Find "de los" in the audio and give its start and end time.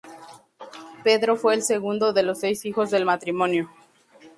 2.11-2.39